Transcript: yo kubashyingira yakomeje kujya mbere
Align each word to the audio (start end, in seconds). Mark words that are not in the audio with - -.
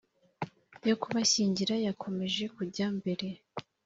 yo 0.87 0.95
kubashyingira 1.01 1.73
yakomeje 1.85 2.43
kujya 2.55 2.87
mbere 2.97 3.27